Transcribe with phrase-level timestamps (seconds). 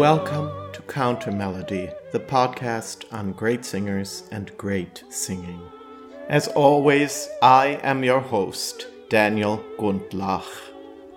[0.00, 5.60] Welcome to Counter Melody, the podcast on great singers and great singing.
[6.30, 10.48] As always, I am your host, Daniel Gundlach.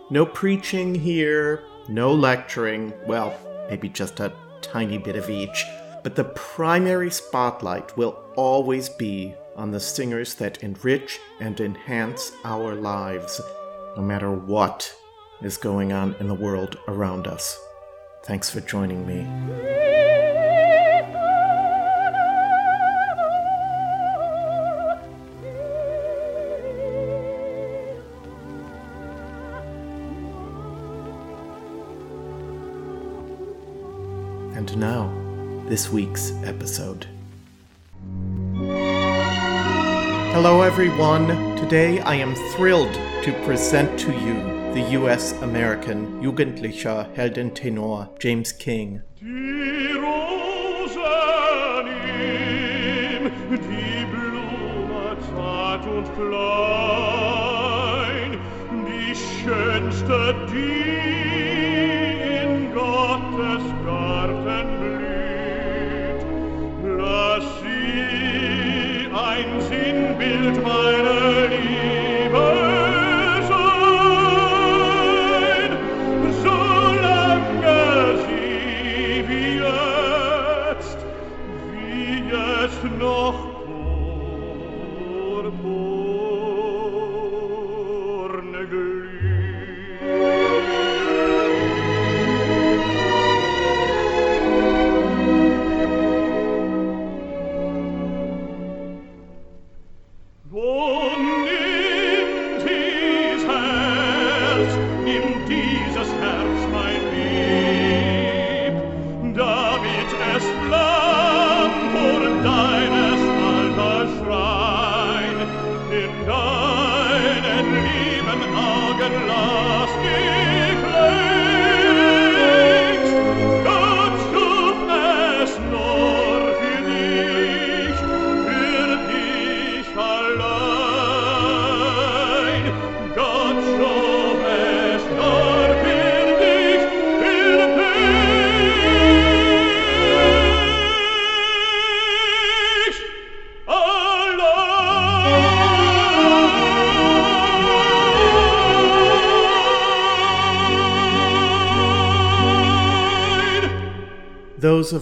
[0.09, 3.33] No preaching here, no lecturing, well,
[3.69, 5.63] maybe just a tiny bit of each,
[6.03, 12.75] but the primary spotlight will always be on the singers that enrich and enhance our
[12.75, 13.39] lives,
[13.95, 14.93] no matter what
[15.41, 17.57] is going on in the world around us.
[18.25, 19.19] Thanks for joining me.
[34.55, 35.11] And now,
[35.67, 37.05] this week's episode.
[40.31, 41.27] Hello, everyone.
[41.57, 42.93] Today I am thrilled
[43.23, 49.03] to present to you the US American Jugendlicher Heldentenor James King.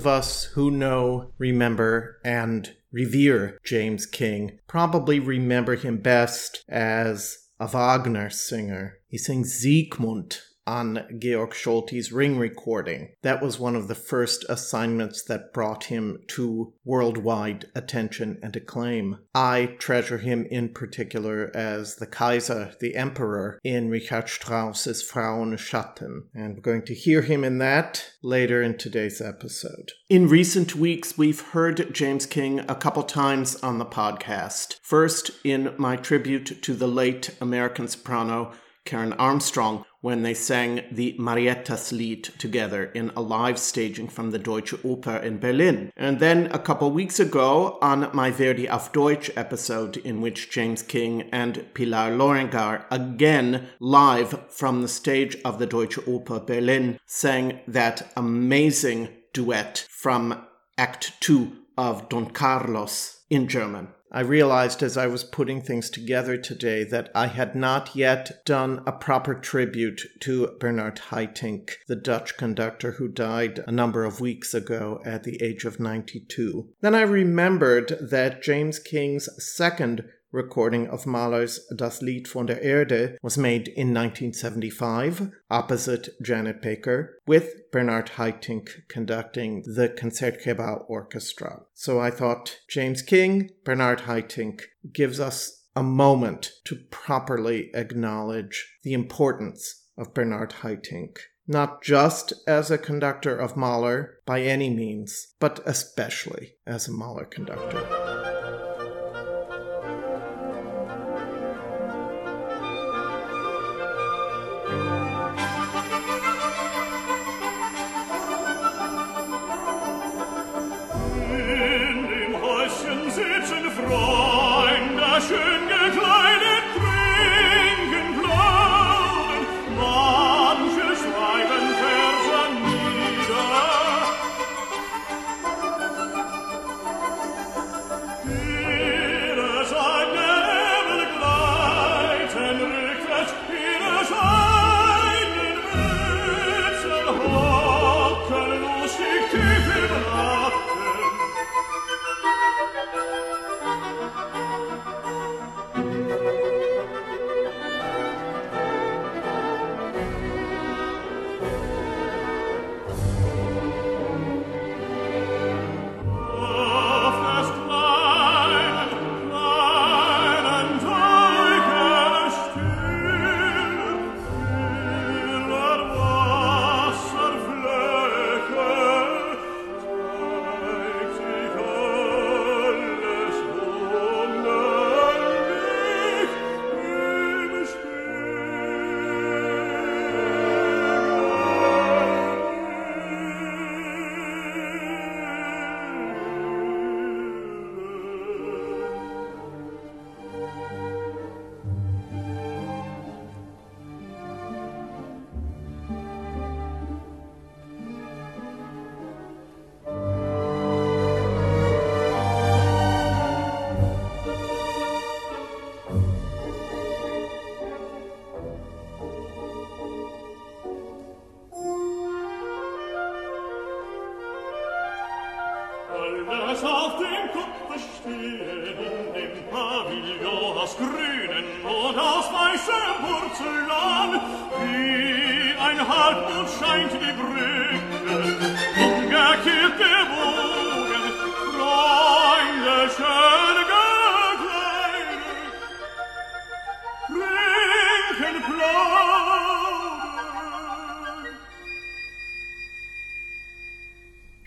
[0.01, 7.67] Of us who know, remember, and revere James King probably remember him best as a
[7.67, 8.97] Wagner singer.
[9.07, 13.09] He sings Siegmund on Georg Solti's ring recording.
[13.23, 19.17] That was one of the first assignments that brought him to worldwide attention and acclaim.
[19.35, 25.57] I treasure him in particular as the Kaiser, the Emperor, in Richard Strauss's Frau ohne
[25.57, 29.91] Schatten, and we're going to hear him in that later in today's episode.
[30.09, 34.77] In recent weeks, we've heard James King a couple times on the podcast.
[34.83, 38.53] First, in my tribute to the late American soprano
[38.85, 44.39] Karen Armstrong when they sang the Mariettas Lied together in a live staging from the
[44.39, 45.91] Deutsche Oper in Berlin.
[45.95, 50.81] And then a couple weeks ago on my Verdi auf Deutsch episode in which James
[50.81, 57.59] King and Pilar Lorengar again live from the stage of the Deutsche Oper Berlin sang
[57.67, 60.45] that amazing duet from
[60.77, 63.89] Act 2 of Don Carlos in German.
[64.13, 68.83] I realized as I was putting things together today that I had not yet done
[68.85, 74.53] a proper tribute to Bernard Haitink, the Dutch conductor who died a number of weeks
[74.53, 76.67] ago at the age of 92.
[76.81, 83.17] Then I remembered that James King's second recording of Mahler's Das Lied von der Erde
[83.21, 91.63] was made in 1975 opposite Janet Baker with Bernard Haitink conducting the Concertgebouw Orchestra.
[91.73, 94.61] So I thought James King, Bernard Haitink
[94.93, 101.17] gives us a moment to properly acknowledge the importance of Bernard Haitink.
[101.47, 107.25] Not just as a conductor of Mahler by any means, but especially as a Mahler
[107.25, 108.40] conductor.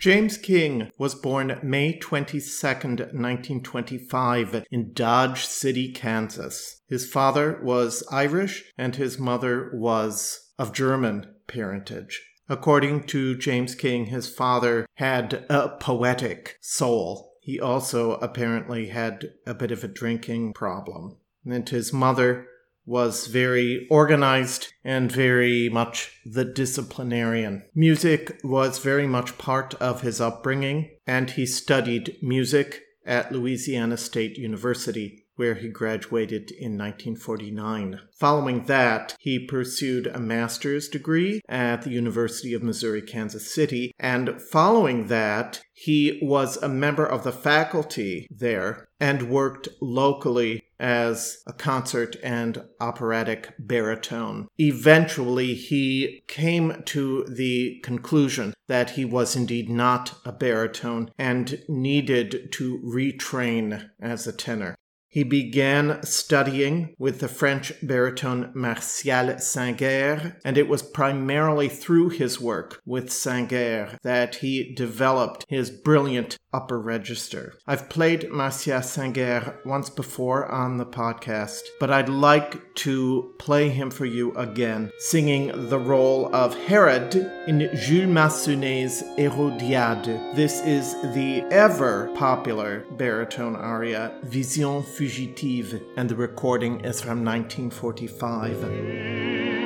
[0.05, 6.83] James King was born May 22, 1925, in Dodge City, Kansas.
[6.87, 12.23] His father was Irish and his mother was of German parentage.
[12.51, 17.33] According to James King, his father had a poetic soul.
[17.41, 21.17] He also apparently had a bit of a drinking problem.
[21.47, 22.47] And his mother
[22.87, 27.63] was very organized and very much the disciplinarian.
[27.75, 34.39] Music was very much part of his upbringing, and he studied music at Louisiana State
[34.39, 38.01] University, where he graduated in 1949.
[38.13, 44.41] Following that, he pursued a master's degree at the University of Missouri Kansas City, and
[44.41, 51.53] following that, he was a member of the faculty there and worked locally as a
[51.53, 54.47] concert and operatic baritone.
[54.59, 62.53] Eventually, he came to the conclusion that he was indeed not a baritone and needed
[62.53, 64.77] to retrain as a tenor.
[65.15, 72.41] He began studying with the French baritone Martial Singher, and it was primarily through his
[72.41, 77.55] work with Singher that he developed his brilliant upper register.
[77.65, 83.93] I've played Martial Singher once before on the podcast, but I'd like to play him
[83.93, 87.15] for you again, singing the role of Herod
[87.47, 90.35] in Jules Massenet's Hérodiade.
[90.35, 99.64] This is the ever popular baritone aria Vision Fugitive, and the recording is from 1945.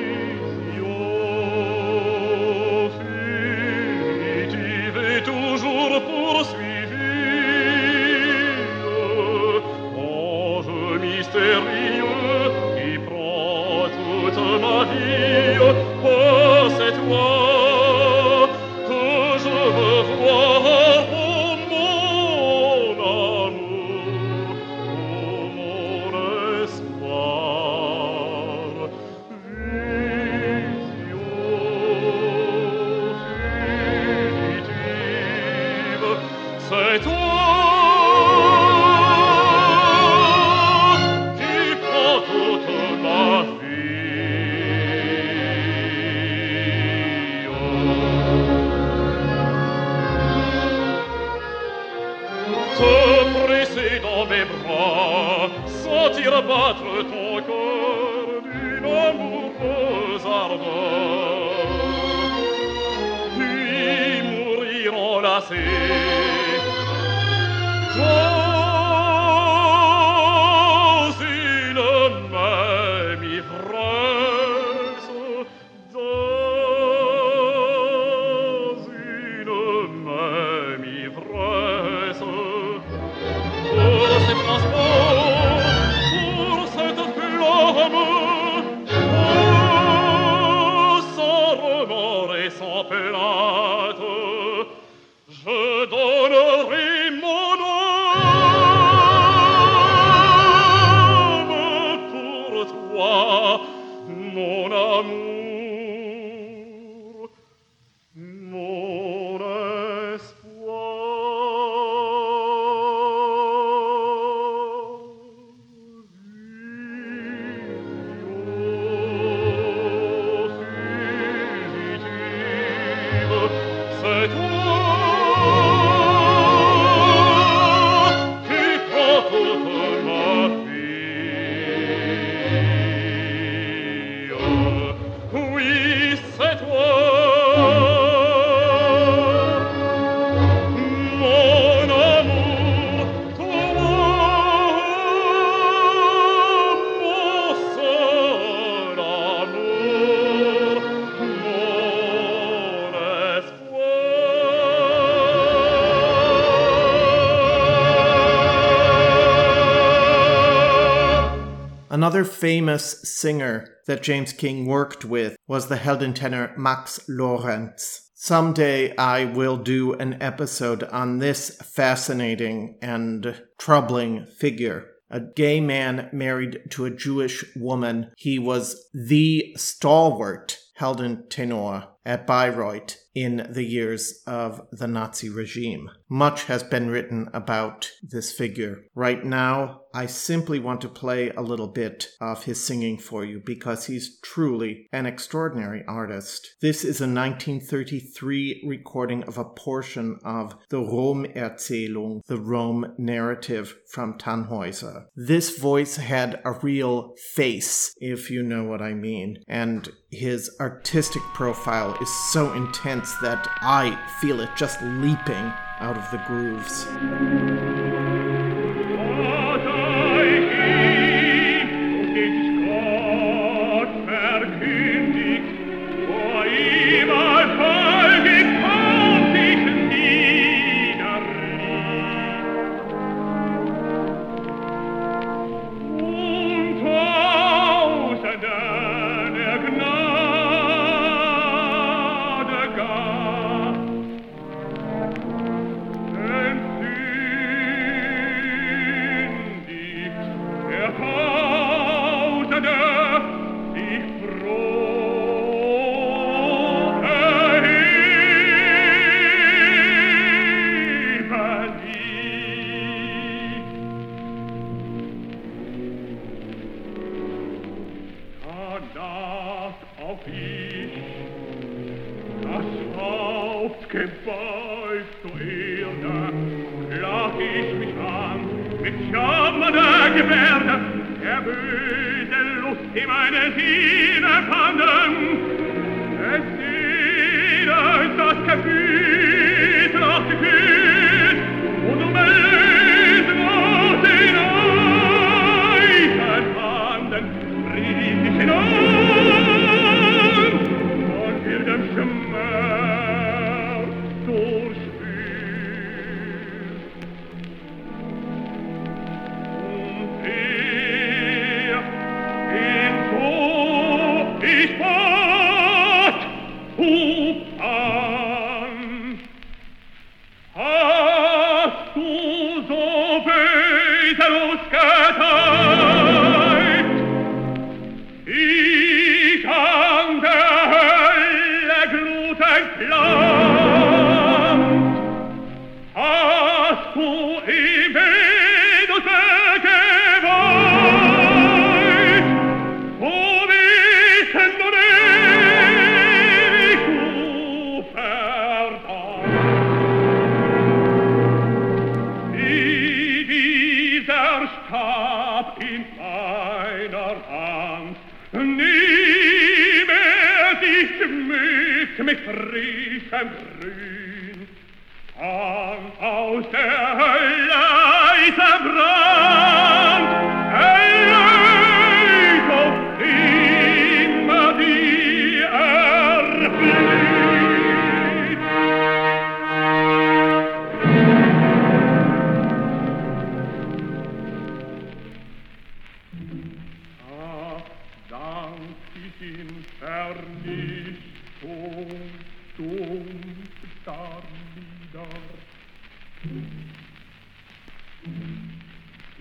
[162.09, 168.09] Another famous singer that James King worked with was the Heldentenor Max Lorenz.
[168.15, 174.87] Someday I will do an episode on this fascinating and troubling figure.
[175.11, 178.09] A gay man married to a Jewish woman.
[178.17, 185.89] He was the stalwart Heldentenor at Bayreuth in the years of the Nazi regime.
[186.09, 188.83] Much has been written about this figure.
[188.95, 193.41] Right now, I simply want to play a little bit of his singing for you
[193.43, 196.47] because he's truly an extraordinary artist.
[196.61, 204.17] This is a 1933 recording of a portion of the Rom-Erzählung, the Rome narrative from
[204.19, 205.05] Tannhäuser.
[205.15, 211.21] This voice had a real face, if you know what I mean, and his artistic
[211.33, 216.85] profile is so intense that I feel it just leaping out of the grooves.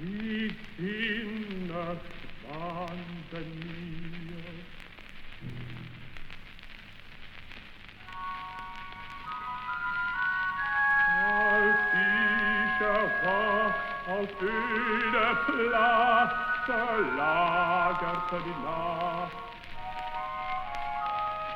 [0.00, 1.96] die Kinder
[2.46, 4.44] schwanden mir.
[11.20, 13.78] Als ich erwach
[14.08, 16.34] auf öde Platz,
[16.66, 16.84] da
[17.16, 19.32] lagerte die Nacht.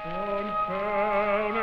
[0.03, 1.63] Von ferne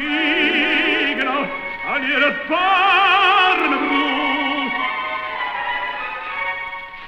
[0.00, 1.28] so fliegen
[2.00, 4.72] cavaliere farne brut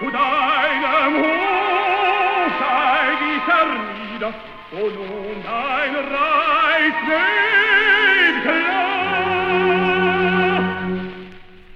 [0.00, 4.32] u deinem Hof sei die Zernieder
[4.72, 6.98] und um dein Reich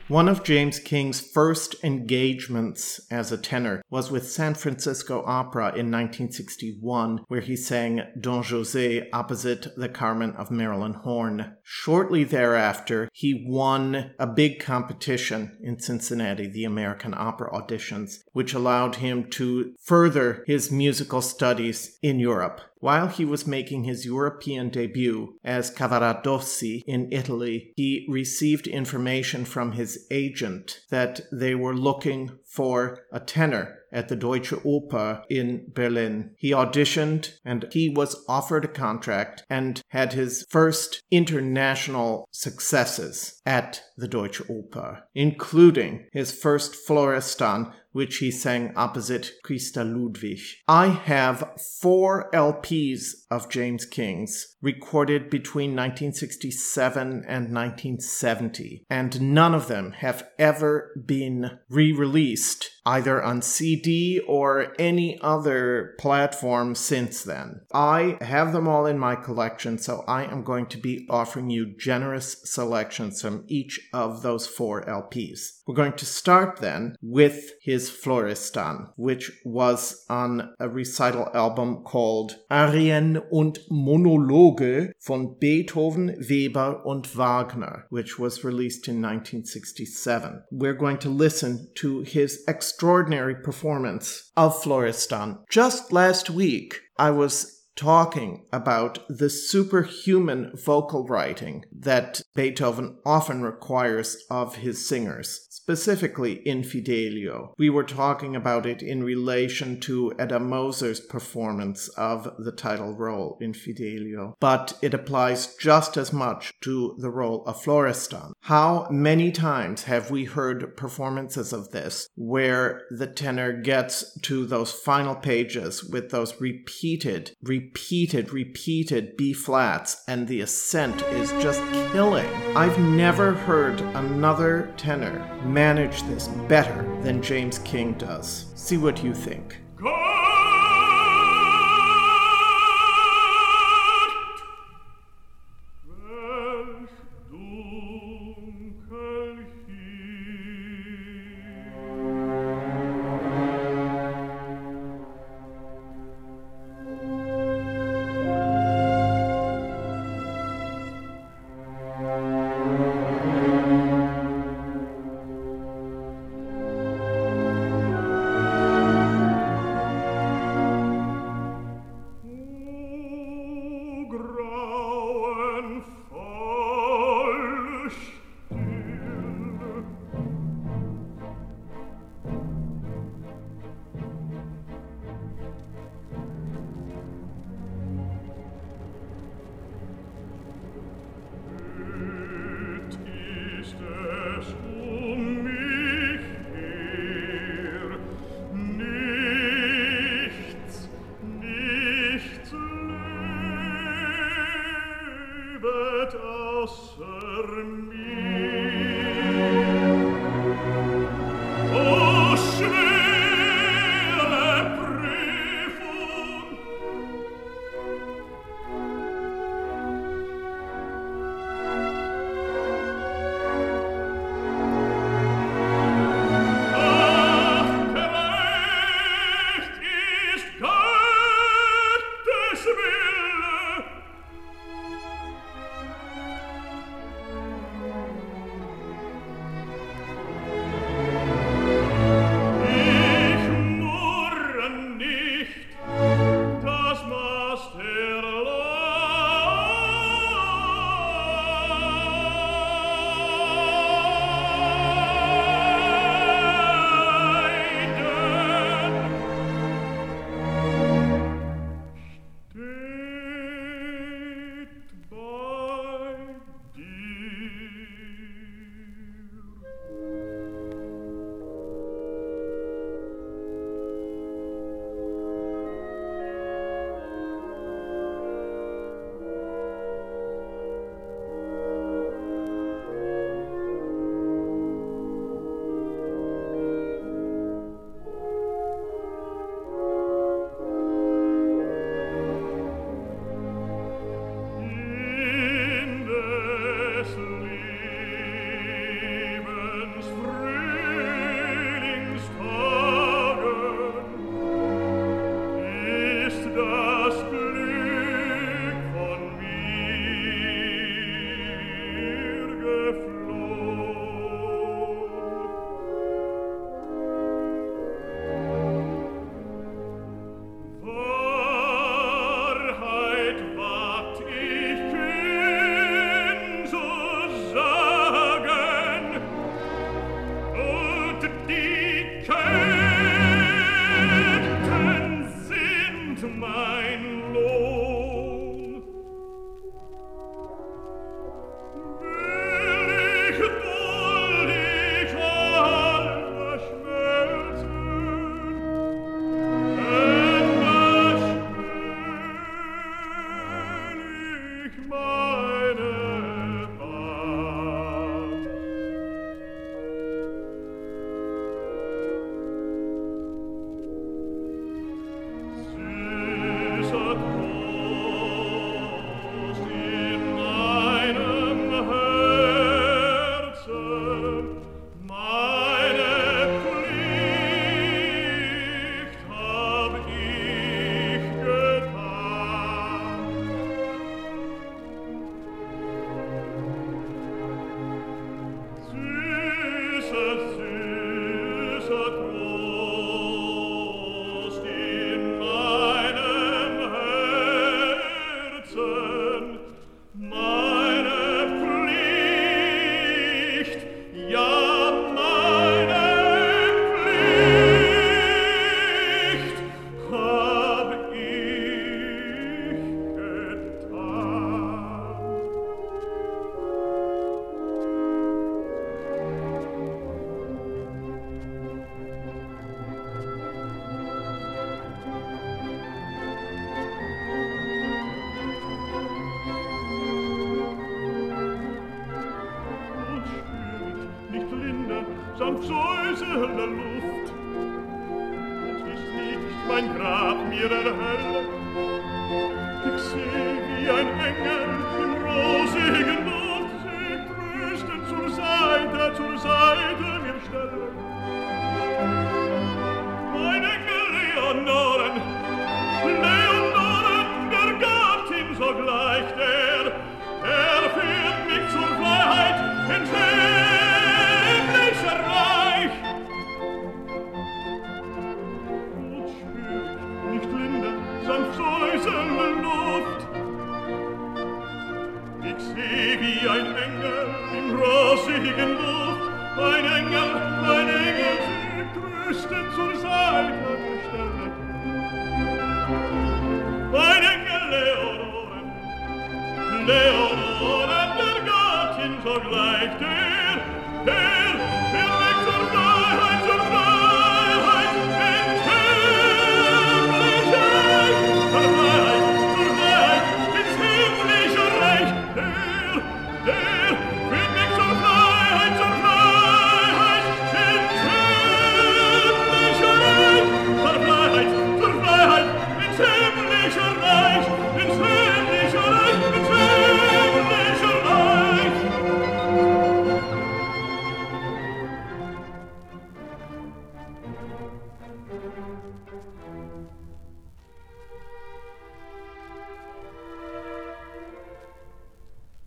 [0.09, 5.91] One of James King's first engagements as a tenor was with San Francisco Opera in
[5.91, 11.57] 1961, where he sang Don José opposite the Carmen of Marilyn Horne.
[11.63, 18.97] Shortly thereafter, he won a big competition in Cincinnati, the American Opera auditions, which allowed
[18.97, 22.63] him to further his musical studies in Europe.
[22.81, 29.73] While he was making his European debut as Cavaradossi in Italy, he received information from
[29.73, 36.33] his agent that they were looking for a tenor at the Deutsche Oper in Berlin.
[36.37, 43.83] He auditioned and he was offered a contract and had his first international successes at
[43.97, 50.39] the Deutsche Oper, including his first Florestan, which he sang opposite Christa Ludwig.
[50.69, 59.67] I have four LPs of James King's recorded between 1967 and 1970, and none of
[59.67, 67.61] them have ever been re released either on CD or any other platform since then.
[67.71, 71.77] I have them all in my collection, so I am going to be offering you
[71.77, 75.59] generous selections from each of those four LPs.
[75.67, 82.39] We're going to start then with his Florestan, which was on a recital album called
[82.51, 90.45] Arien und Monologe von Beethoven, Weber und Wagner, which was released in 1967.
[90.51, 92.43] We're going to listen to his
[92.79, 95.41] extraordinary performance of Florestan.
[95.51, 104.17] Just last week, I was talking about the superhuman vocal writing that Beethoven often requires
[104.29, 107.55] of his singers, specifically in Fidelio.
[107.57, 113.39] We were talking about it in relation to Edda Moser's performance of the title role
[113.41, 118.33] in Fidelio, but it applies just as much to the role of Florestan.
[118.41, 124.73] How many times have we heard performances of this where the tenor gets to those
[124.73, 131.61] final pages with those repeated, repeated, repeated repeated B flats, and the ascent is just
[131.93, 132.27] killing.
[132.57, 138.47] I've never heard another tenor manage this better than James King does.
[138.55, 139.59] See what you think.
[139.83, 140.18] Welch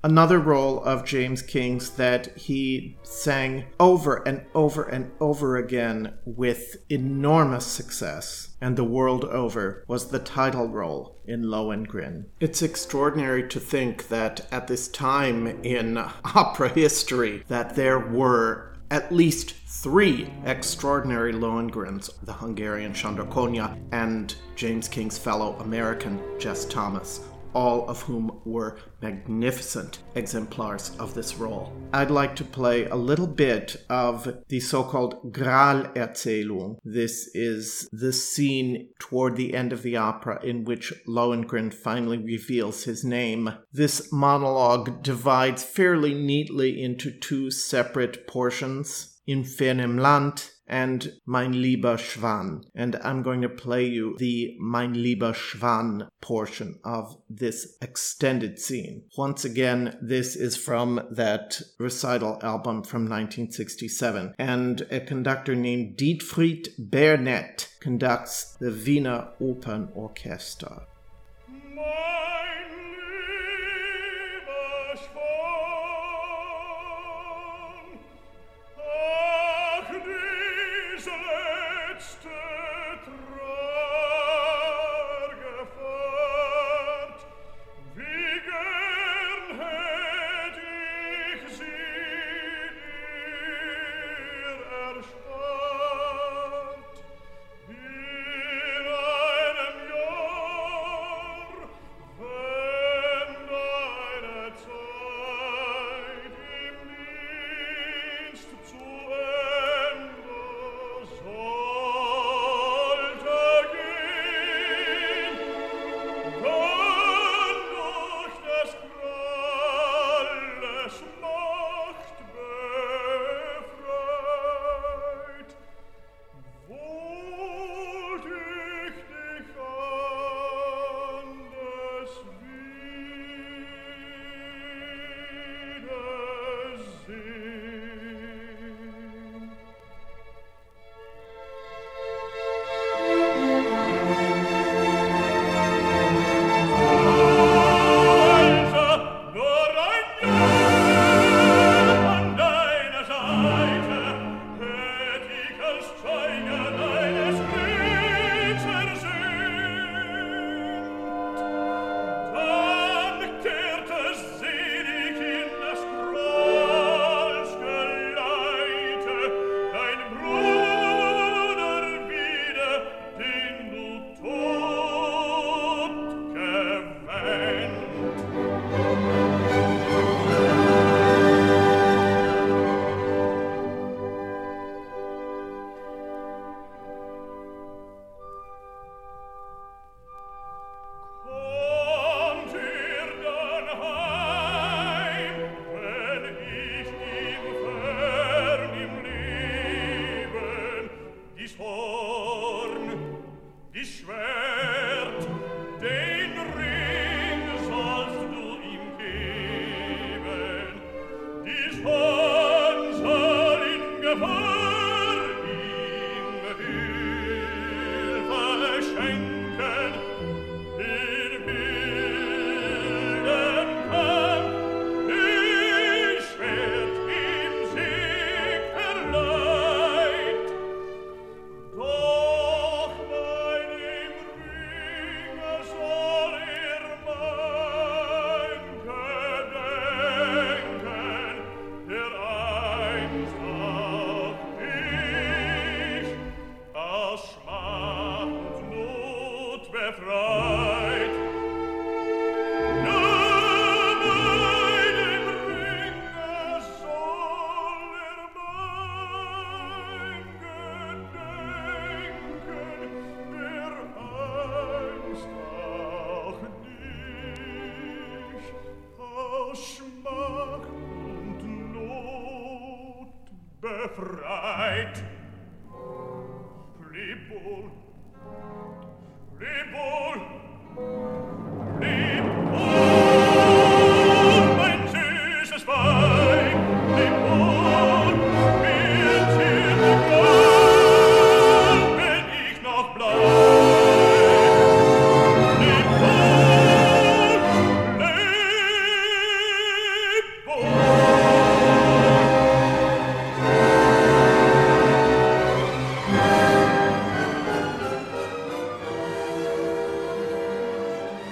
[0.04, 6.78] Another role of James King's that he sang over and over and over again with
[6.90, 12.26] enormous success and the world over was the title role in Lohengrin.
[12.40, 19.10] It's extraordinary to think that at this time in opera history that there were at
[19.10, 27.22] least three extraordinary Lohengrins, the Hungarian Sándor Kónya and James King's fellow American Jess Thomas,
[27.54, 31.74] all of whom were magnificent exemplars of this role.
[31.94, 36.78] I'd like to play a little bit of the so called Graal-Erzählung.
[36.84, 42.84] This is the scene toward the end of the opera in which Lohengrin finally reveals
[42.84, 43.54] his name.
[43.72, 49.08] This monologue divides fairly neatly into two separate portions.
[49.28, 52.64] In fernem Land and Mein lieber Schwan.
[52.74, 59.04] And I'm going to play you the Mein lieber Schwan portion of this extended scene.
[59.18, 66.70] Once again, this is from that recital album from 1967, and a conductor named Dietfried
[66.80, 70.86] Bernet conducts the Wiener Opernorchester.
[71.50, 72.32] Mein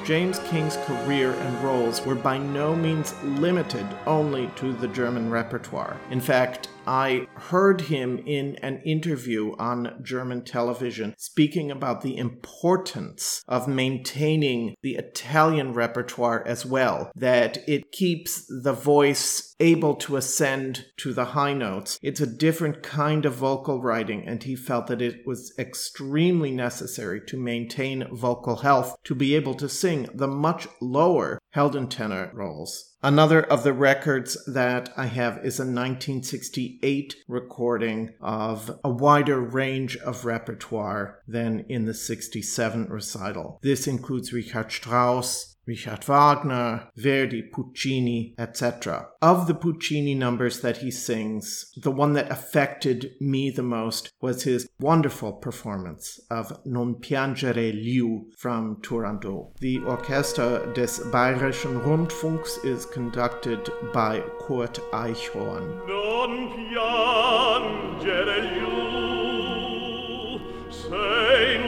[0.10, 5.98] James King's career and roles were by no means limited only to the German repertoire.
[6.10, 13.44] In fact, I heard him in an interview on German television speaking about the importance
[13.48, 20.86] of maintaining the Italian repertoire as well, that it keeps the voice able to ascend
[20.98, 22.00] to the high notes.
[22.02, 27.22] It's a different kind of vocal writing, and he felt that it was extremely necessary
[27.28, 32.96] to maintain vocal health to be able to sing the much lower Heldentenor roles.
[33.02, 39.96] Another of the records that I have is a 1968 recording of a wider range
[39.98, 43.58] of repertoire than in the 67 recital.
[43.62, 49.10] This includes Richard Strauss, Richard Wagner, Verdi, Puccini, etc.
[49.22, 54.42] Of the Puccini numbers that he sings, the one that affected me the most was
[54.42, 59.56] his wonderful performance of Non piangere Liu from Turandot.
[59.60, 65.86] The Orchester des Bayerischen Rundfunks is conducted by Kurt Eichhorn.
[65.88, 70.40] Non piangere Liu,
[70.72, 71.60] sei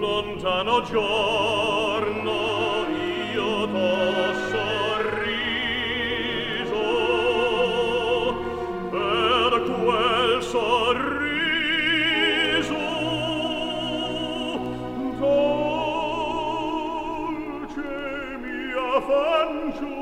[0.00, 0.80] lontano
[19.14, 19.94] fanciulla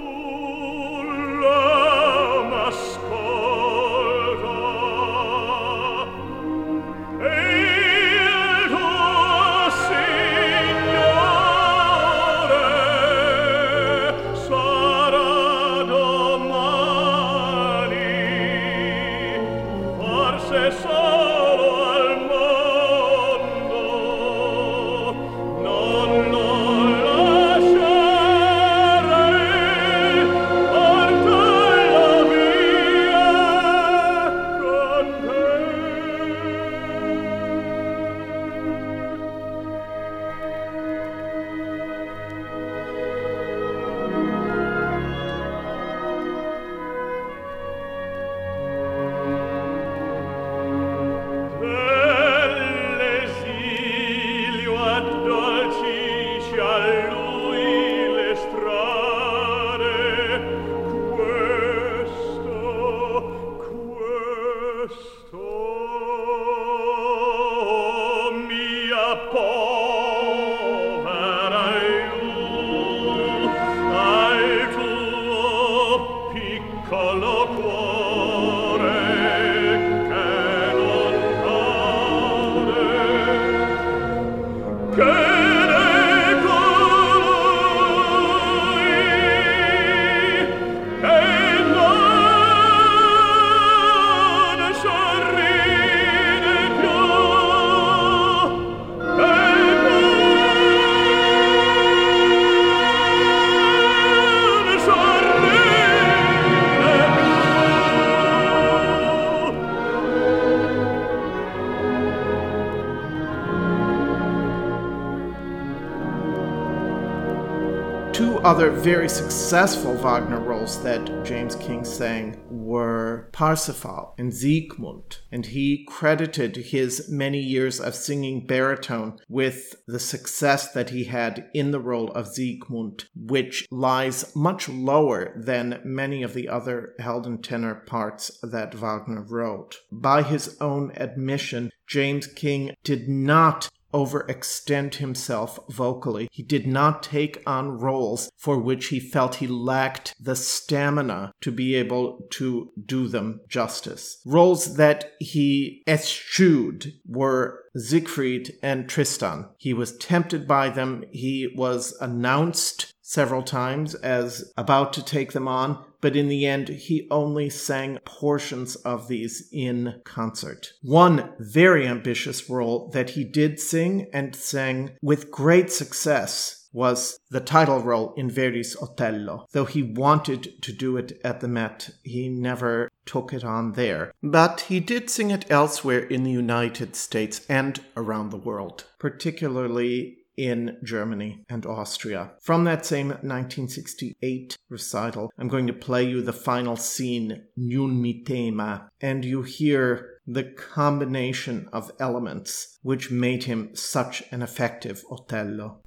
[118.63, 125.85] other very successful Wagner roles that James King sang were Parsifal and Siegmund, and he
[125.89, 131.81] credited his many years of singing baritone with the success that he had in the
[131.81, 138.31] role of Siegmund, which lies much lower than many of the other Helden tenor parts
[138.45, 139.79] that Wagner wrote.
[139.91, 146.29] By his own admission, James King did not overextend himself vocally.
[146.33, 151.51] He did not take on roles for which he felt he lacked the stamina to
[151.51, 154.21] be able to do them justice.
[154.25, 159.47] Roles that he eschewed were Siegfried and Tristan.
[159.57, 161.05] He was tempted by them.
[161.11, 166.69] He was announced several times as about to take them on, but in the end,
[166.69, 170.75] he only sang portions of these in concert.
[170.83, 177.41] One very ambitious role that he did sing and sang with great success was the
[177.41, 179.47] title role in Verdi's Otello.
[179.53, 184.13] Though he wanted to do it at the Met, he never took it on there.
[184.23, 190.19] But he did sing it elsewhere in the United States and around the world, particularly
[190.43, 192.33] in Germany and Austria.
[192.43, 198.25] From that same 1968 recital, I'm going to play you the final scene, Niun mi
[198.25, 205.81] tema, and you hear the combination of elements which made him such an effective Otello.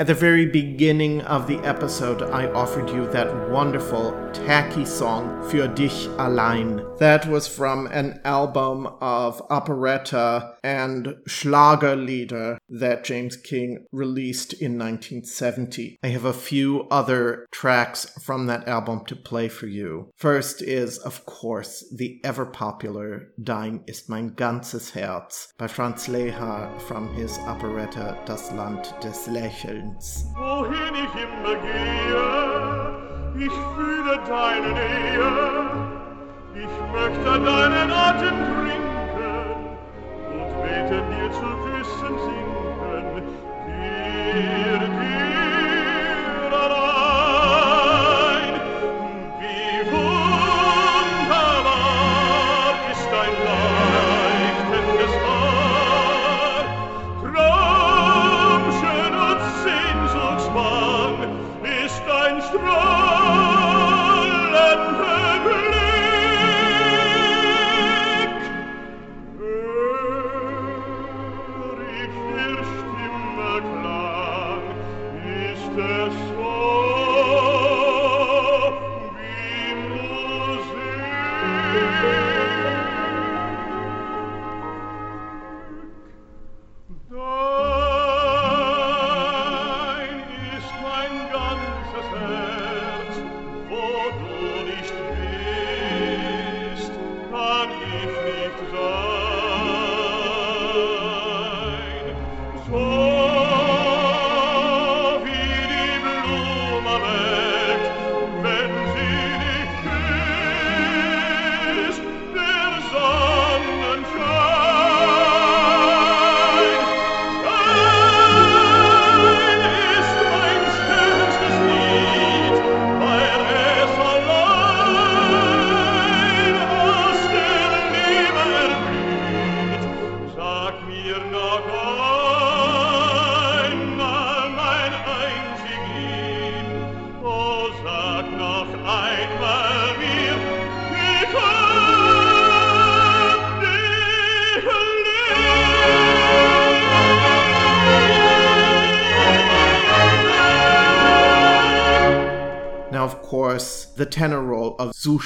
[0.00, 5.68] At the very beginning of the episode, I offered you that wonderful, tacky song, Für
[5.68, 6.82] dich allein.
[6.96, 15.98] That was from an album of operetta and Schlagerlieder that James King released in 1970.
[16.02, 20.10] I have a few other tracks from that album to play for you.
[20.16, 26.80] First is, of course, the ever popular Dein ist mein ganzes Herz by Franz Lehár
[26.82, 30.24] from his operetta Das Land des Lächelns.
[30.36, 36.00] Wohin ich immer gehe, ich fühle deine Nähe,
[36.54, 39.00] ich möchte deinen Atem trinken
[40.32, 42.49] und beten dir zu Küssen sinken,
[44.32, 44.89] dir,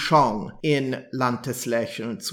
[0.05, 1.65] Shong in Land des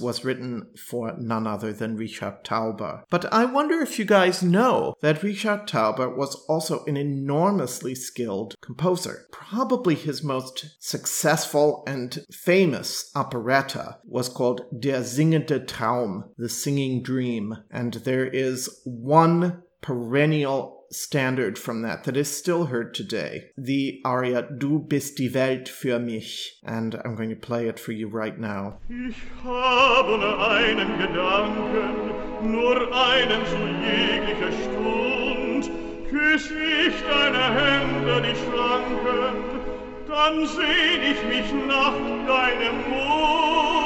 [0.01, 3.03] was written for none other than Richard Tauber.
[3.09, 8.55] But I wonder if you guys know that Richard Tauber was also an enormously skilled
[8.59, 9.26] composer.
[9.32, 17.55] Probably his most successful and famous operetta was called Der singende Traum, The Singing Dream,
[17.72, 23.51] and there is one perennial standard from that that is still heard today.
[23.57, 26.59] The aria Du bist die Welt für mich.
[26.63, 28.79] And I'm going to play it for you right now.
[28.89, 35.71] Ich habe nur einen Gedanken, nur einen zu jeglicher Stund.
[36.09, 39.61] Küss ich deine Hände, die schlanken,
[40.07, 41.95] dann sehn ich mich nach
[42.27, 43.80] deinem Mund.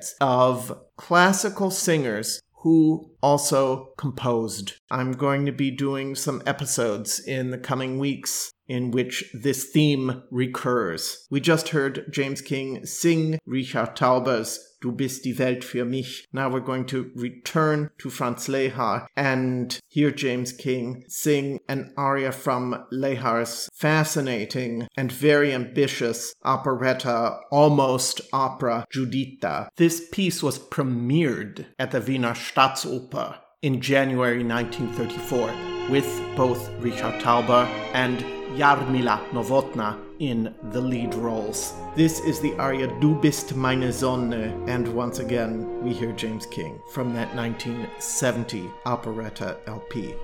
[0.00, 4.74] Heads of classical singers who also composed.
[4.90, 10.22] I'm going to be doing some episodes in the coming weeks in which this theme
[10.30, 11.26] recurs.
[11.30, 16.24] We just heard James King sing Richard Tauber's Du bist die Welt für mich.
[16.32, 22.32] Now we're going to return to Franz Lehar and hear James King sing an aria
[22.32, 29.68] from Lehar's fascinating and very ambitious operetta, almost opera, Giuditta.
[29.76, 37.66] This piece was premiered at the Wiener Staatsoper in January 1934 with both Richard Tauber
[37.92, 38.20] and
[38.56, 41.74] Jarmila Novotná in the lead roles.
[41.96, 46.80] This is the aria Du bist meine Sonne, and once again we hear James King
[46.90, 50.14] from that 1970 operetta LP.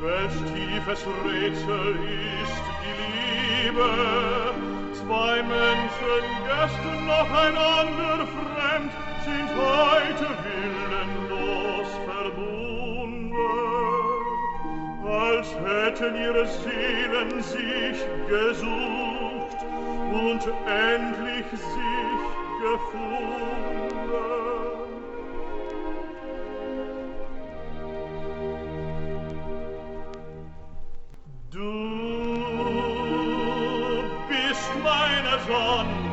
[0.00, 1.96] Welch tiefes Rätsel
[2.42, 2.96] ist die
[3.68, 3.90] Liebe,
[4.94, 8.92] zwei Menschen gestern noch einander fremd,
[9.24, 12.74] sind heute willenlos verbunden.
[15.06, 19.13] als hätten ihre Seelen sich gesucht
[20.12, 22.24] und endlich sich
[22.62, 23.44] gefunden.
[31.50, 31.60] Du
[34.28, 36.03] bist meine Sonne,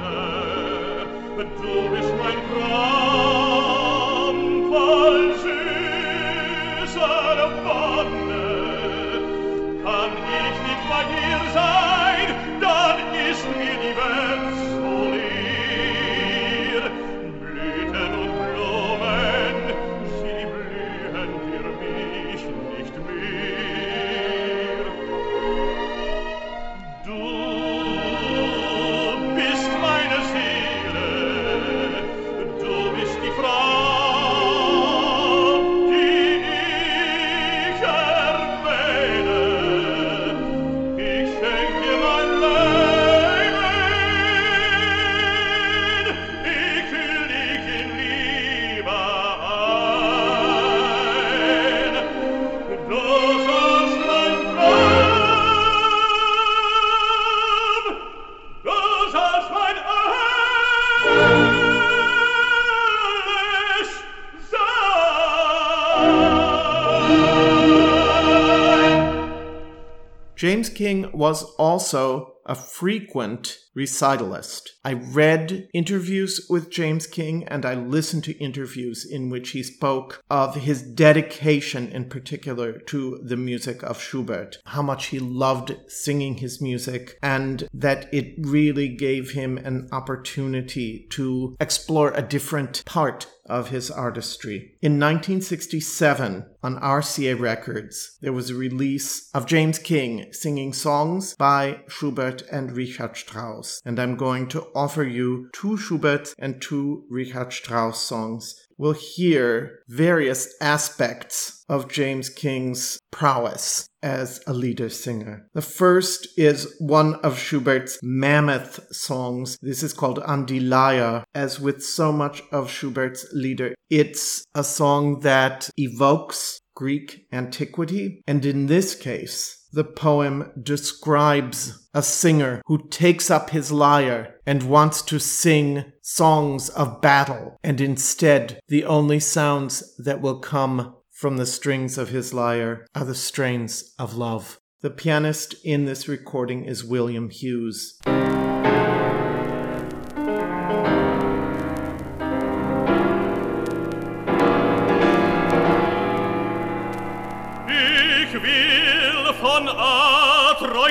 [70.41, 74.61] James King was also a frequent recitalist.
[74.83, 80.23] I read interviews with James King and I listened to interviews in which he spoke
[80.29, 86.37] of his dedication in particular to the music of Schubert, how much he loved singing
[86.37, 93.27] his music, and that it really gave him an opportunity to explore a different part
[93.45, 94.77] of his artistry.
[94.81, 101.81] In 1967, on RCA Records, there was a release of James King singing songs by
[101.87, 103.60] Schubert and Richard Strauss.
[103.85, 108.55] And I'm going to offer you two Schubert and two Richard Strauss songs.
[108.77, 115.47] We'll hear various aspects of James King's prowess as a Lieder singer.
[115.53, 119.57] The first is one of Schubert's mammoth songs.
[119.61, 121.23] This is called An die Leier.
[121.35, 128.43] As with so much of Schubert's lieder, it's a song that evokes Greek antiquity, and
[128.45, 135.01] in this case, the poem describes a singer who takes up his lyre and wants
[135.03, 141.45] to sing songs of battle, and instead, the only sounds that will come from the
[141.45, 144.59] strings of his lyre are the strains of love.
[144.81, 147.99] The pianist in this recording is William Hughes.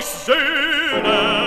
[0.02, 1.39] Söhnen,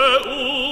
[0.00, 0.67] Oh.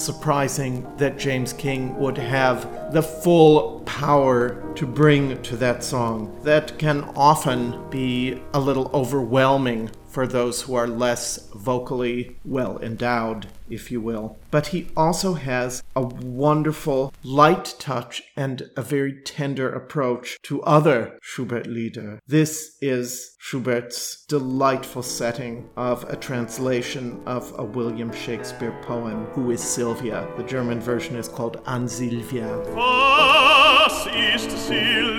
[0.00, 6.38] Surprising that James King would have the full power to bring to that song.
[6.42, 13.46] That can often be a little overwhelming for those who are less vocally well endowed,
[13.68, 14.36] if you will.
[14.50, 21.16] But he also has a wonderful light touch and a very tender approach to other
[21.22, 22.18] Schubert Lieder.
[22.26, 29.62] This is Schubert's delightful setting of a translation of a William Shakespeare poem, Who is
[29.62, 30.28] Sylvia?
[30.36, 32.58] The German version is called An Sylvia.
[32.74, 35.10] Was ist Silvia?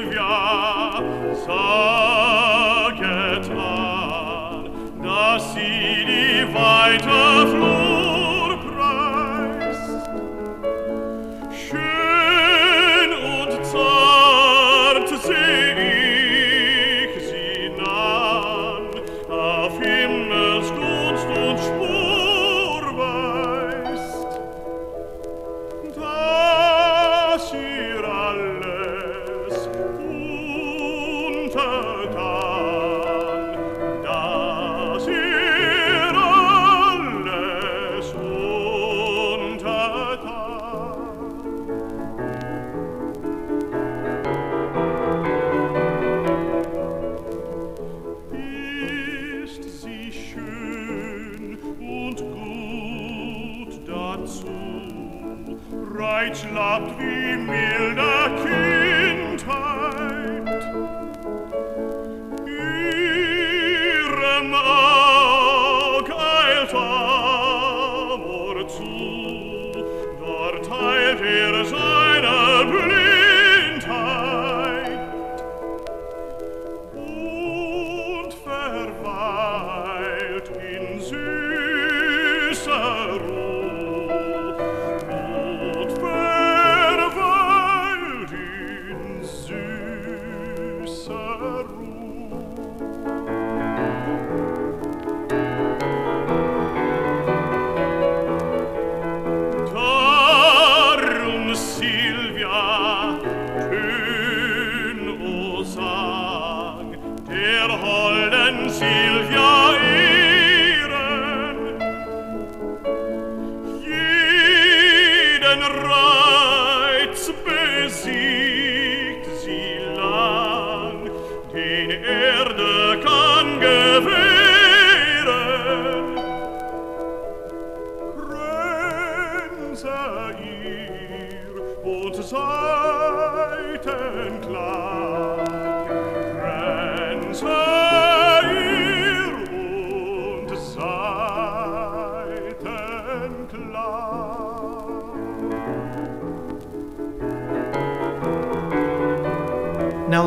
[6.82, 7.71] Die weite Flur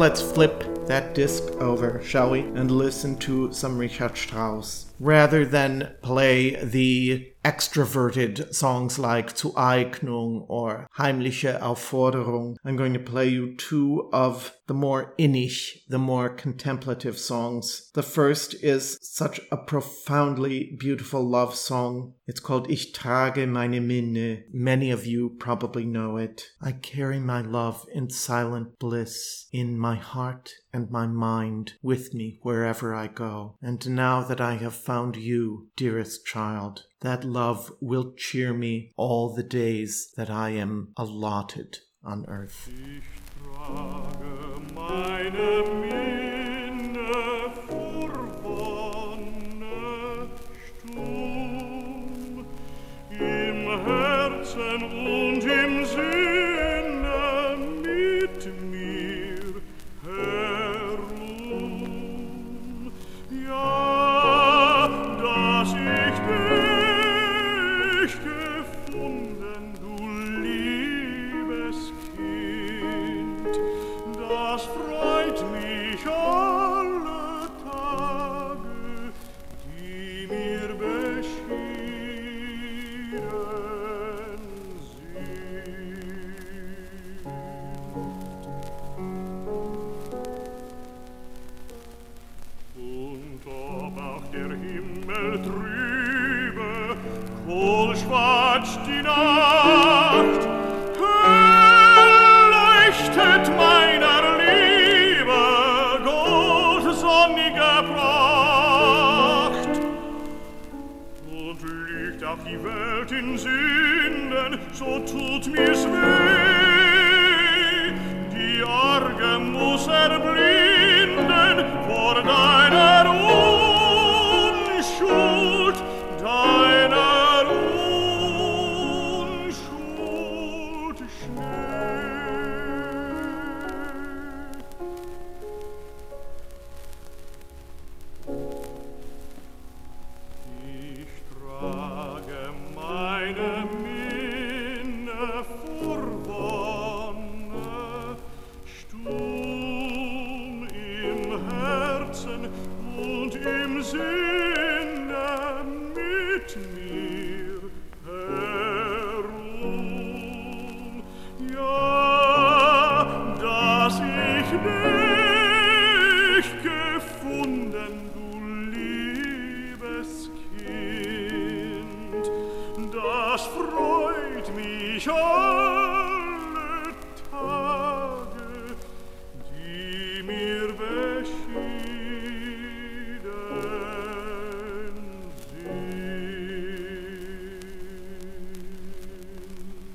[0.04, 4.92] let's flip that disc over, shall we, and listen to some Richard Strauss.
[4.98, 12.56] Rather than play the extroverted songs like Zueignung or Heimliche Aufforderung.
[12.64, 17.90] I'm going to play you two of the more innish, the more contemplative songs.
[17.92, 22.14] The first is such a profoundly beautiful love song.
[22.26, 24.44] It's called Ich trage meine Minne.
[24.50, 26.44] Many of you probably know it.
[26.62, 32.38] I carry my love in silent bliss in my heart and my mind with me
[32.42, 33.58] wherever I go.
[33.60, 39.34] And now that I have found you, dearest child, that love will cheer me all
[39.34, 42.68] the days that I am allotted on earth.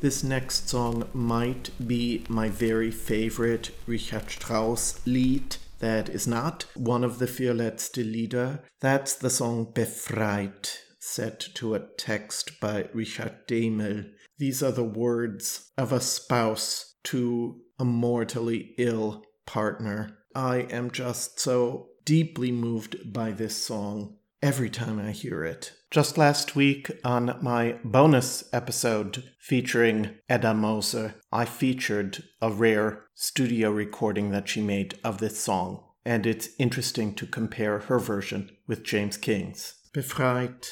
[0.10, 5.57] This next song might be my very favorite Richard Strauss lied.
[5.82, 8.64] That is not one of the vier letzte Lieder.
[8.80, 14.10] That's the song Befreit, set to a text by Richard Dehmel.
[14.39, 20.18] These are the words of a spouse to a mortally ill partner.
[20.34, 25.73] I am just so deeply moved by this song every time I hear it.
[25.91, 33.71] Just last week on my bonus episode featuring Edda Moser, I featured a rare studio
[33.71, 38.83] recording that she made of this song, and it's interesting to compare her version with
[38.83, 39.75] James King's.
[39.93, 40.67] Befreit,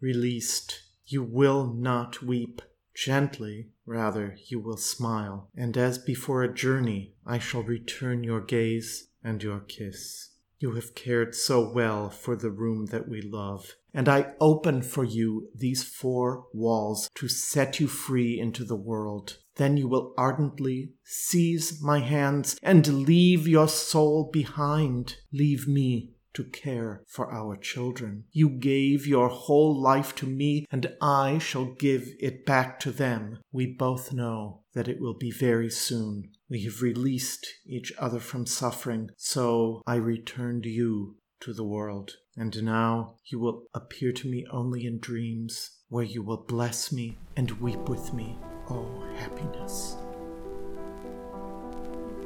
[0.00, 2.62] released, you will not weep.
[2.94, 9.08] Gently, rather, you will smile, and as before a journey, I shall return your gaze
[9.24, 10.29] and your kiss.
[10.60, 15.04] You have cared so well for the room that we love, and I open for
[15.04, 19.38] you these four walls to set you free into the world.
[19.56, 25.16] Then you will ardently seize my hands and leave your soul behind.
[25.32, 28.24] Leave me to care for our children.
[28.30, 33.38] You gave your whole life to me, and I shall give it back to them.
[33.50, 36.32] We both know that it will be very soon.
[36.50, 42.16] We have released each other from suffering, so I returned you to the world.
[42.36, 47.18] And now you will appear to me only in dreams, where you will bless me
[47.36, 48.36] and weep with me.
[48.68, 49.96] Oh, happiness.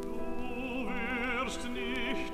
[0.00, 2.32] Du wirst nicht.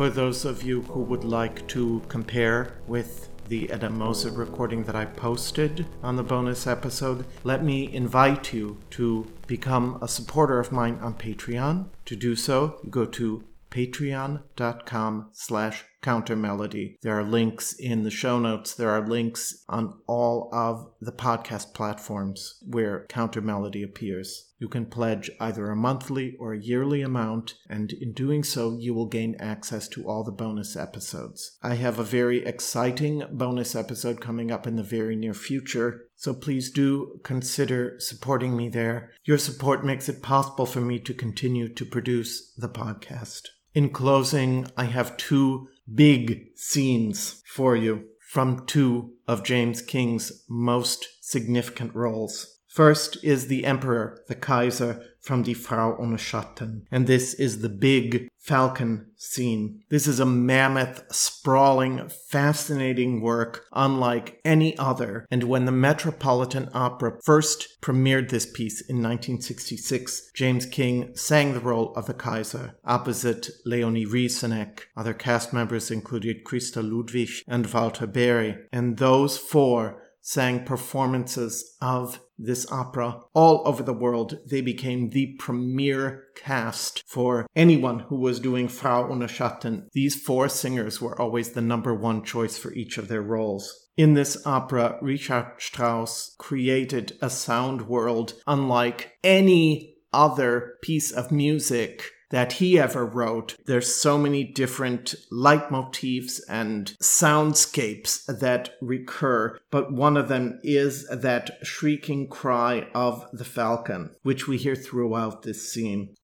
[0.00, 4.96] For those of you who would like to compare with the Edda Moser recording that
[4.96, 10.72] I posted on the bonus episode, let me invite you to become a supporter of
[10.72, 11.88] mine on Patreon.
[12.06, 16.96] To do so, go to patreon.com slash countermelody.
[17.02, 18.74] There are links in the show notes.
[18.74, 24.50] There are links on all of the podcast platforms where countermelody appears.
[24.58, 28.92] You can pledge either a monthly or a yearly amount, and in doing so, you
[28.92, 31.56] will gain access to all the bonus episodes.
[31.62, 36.34] I have a very exciting bonus episode coming up in the very near future, so
[36.34, 39.10] please do consider supporting me there.
[39.24, 43.44] Your support makes it possible for me to continue to produce the podcast.
[43.72, 51.08] In closing, I have two big scenes for you from two of James King's most
[51.22, 52.58] significant roles.
[52.68, 56.82] First is the Emperor, the Kaiser, from Die Frau ohne Schatten.
[56.90, 59.82] And this is the big falcon scene.
[59.90, 65.26] This is a mammoth, sprawling, fascinating work unlike any other.
[65.30, 71.60] And when the Metropolitan Opera first premiered this piece in 1966, James King sang the
[71.60, 74.80] role of the Kaiser opposite Leonie Rysanek.
[74.96, 78.56] Other cast members included Christa Ludwig and Walter Berry.
[78.72, 84.38] And those four sang performances of this opera all over the world.
[84.46, 89.88] They became the premier cast for anyone who was doing Frau ohne Schatten.
[89.92, 93.88] These four singers were always the number one choice for each of their roles.
[93.96, 102.04] In this opera, Richard Strauss created a sound world unlike any other piece of music
[102.30, 103.56] that he ever wrote.
[103.66, 111.58] There's so many different leitmotifs and soundscapes that recur, but one of them is that
[111.62, 116.14] shrieking cry of the falcon, which we hear throughout this scene.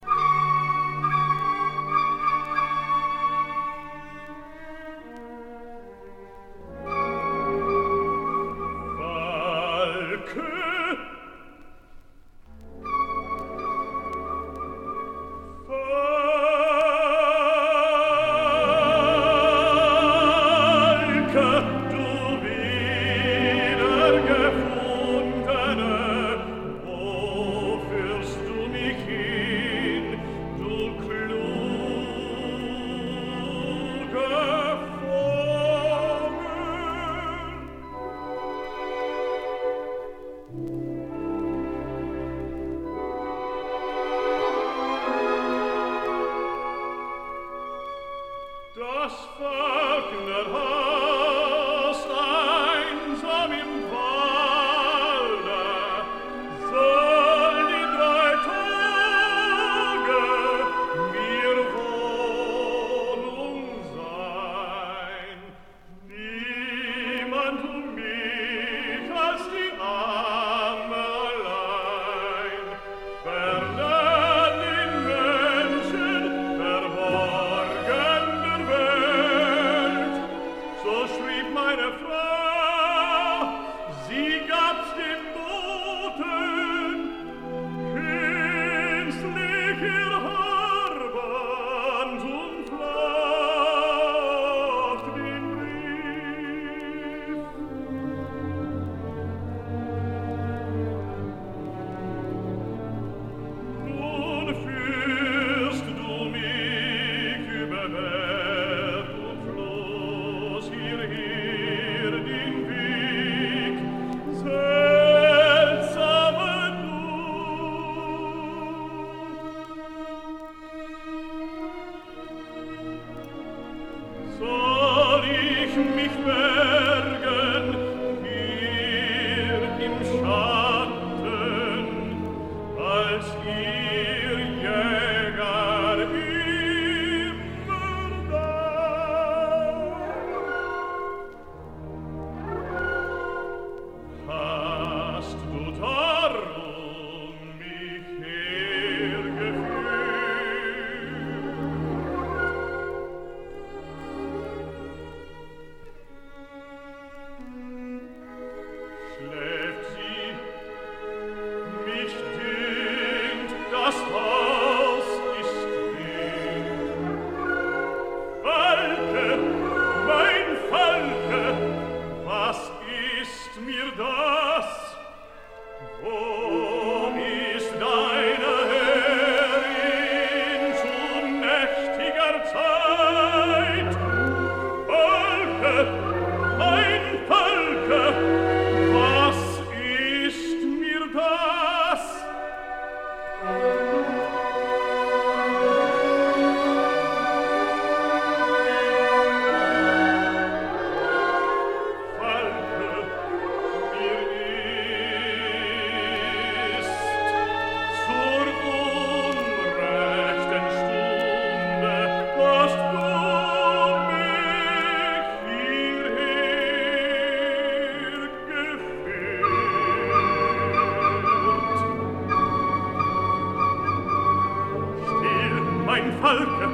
[225.97, 226.68] ein Falke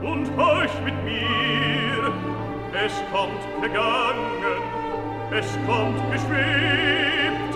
[0.00, 2.12] und horch mit mir.
[2.72, 4.62] Es kommt gegangen,
[5.30, 7.47] es kommt geschwebt,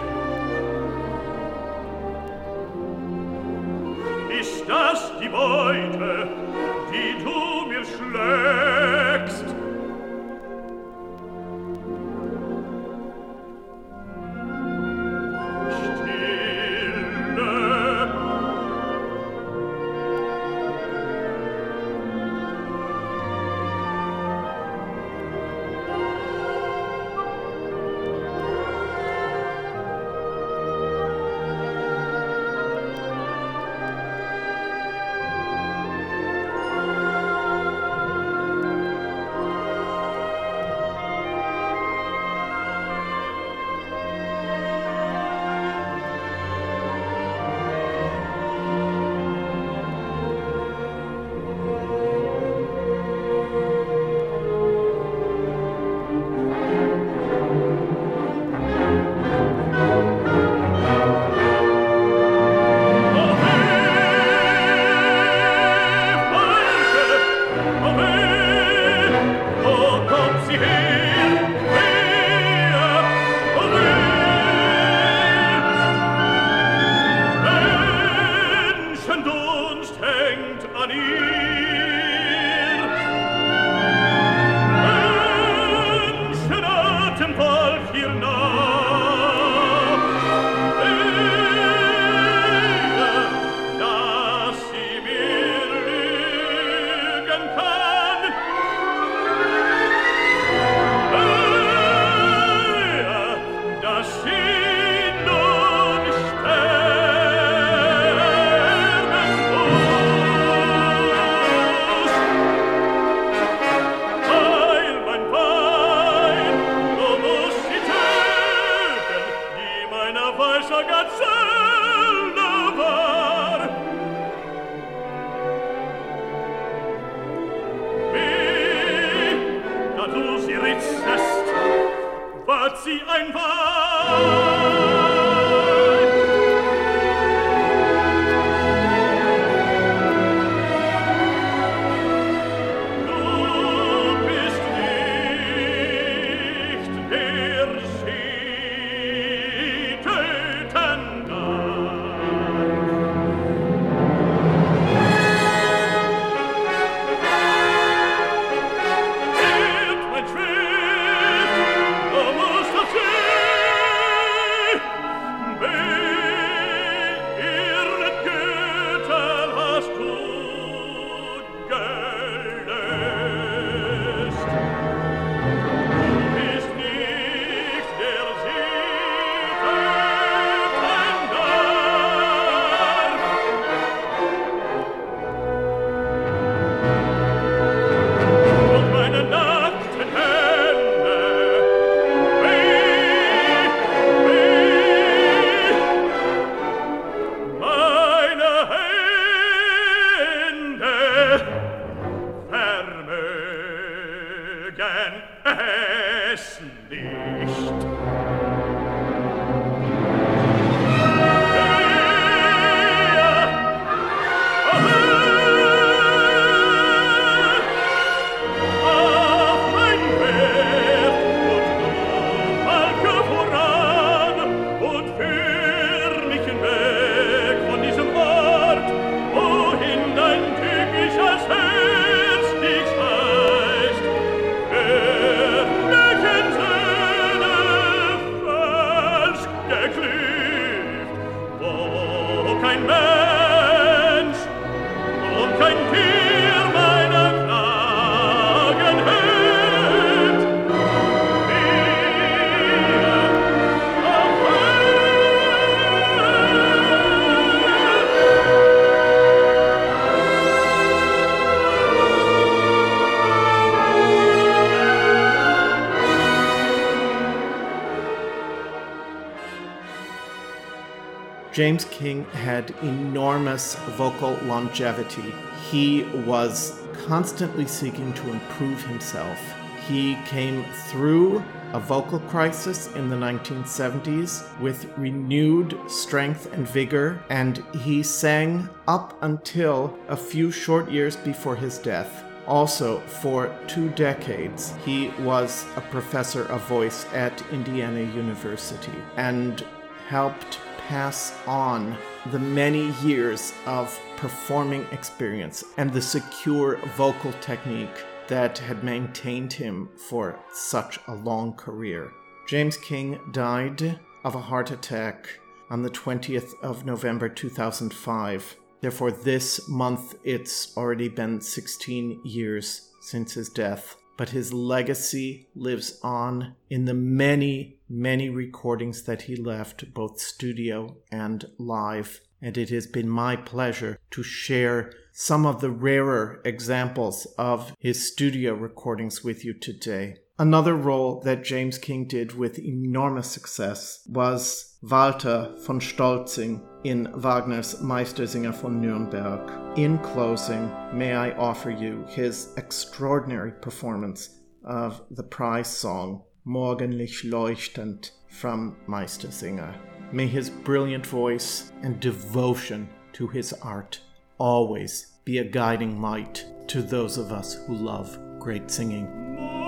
[271.53, 275.35] James King had enormous vocal longevity.
[275.71, 279.39] He was constantly seeking to improve himself.
[279.87, 287.63] He came through a vocal crisis in the 1970s with renewed strength and vigor, and
[287.81, 292.25] he sang up until a few short years before his death.
[292.47, 299.65] Also, for two decades, he was a professor of voice at Indiana University and
[300.09, 300.59] helped
[300.93, 301.97] pass on
[302.33, 309.89] the many years of performing experience and the secure vocal technique that had maintained him
[309.97, 312.13] for such a long career.
[312.47, 315.41] James King died of a heart attack
[315.71, 318.57] on the 20th of November 2005.
[318.83, 325.99] Therefore, this month it's already been 16 years since his death but his legacy lives
[326.03, 332.21] on in the many, many recordings that he left, both studio and live.
[332.41, 338.11] And it has been my pleasure to share some of the rarer examples of his
[338.11, 340.17] studio recordings with you today.
[340.39, 347.81] Another role that James King did with enormous success was Walter von Stolzing in Wagner's
[347.81, 349.79] Meistersinger von Nürnberg.
[349.79, 358.11] In closing, may I offer you his extraordinary performance of the prize song Morgenlich leuchtend
[358.29, 359.75] from Meistersinger.
[360.13, 364.01] May his brilliant voice and devotion to his art
[364.39, 369.62] always be a guiding light to those of us who love great singing.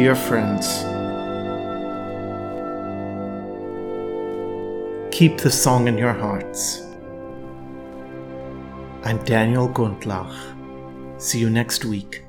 [0.00, 0.66] Dear friends.
[5.14, 6.80] Keep the song in your hearts.
[9.04, 10.34] I'm Daniel Gundlach.
[11.20, 12.24] See you next week.